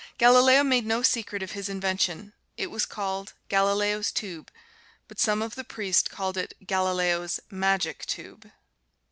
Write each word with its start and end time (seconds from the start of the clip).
Galileo 0.17 0.63
made 0.63 0.83
no 0.87 1.03
secret 1.03 1.43
of 1.43 1.51
his 1.51 1.69
invention. 1.69 2.33
It 2.57 2.71
was 2.71 2.87
called 2.87 3.33
"Galileo's 3.49 4.11
Tube," 4.11 4.49
but 5.07 5.19
some 5.19 5.43
of 5.43 5.53
the 5.53 5.63
priests 5.63 6.07
called 6.09 6.37
it 6.37 6.55
Galileo's 6.65 7.39
"Magic 7.51 8.07
Tube." 8.07 8.49